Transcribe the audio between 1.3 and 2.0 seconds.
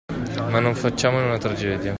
tragedia.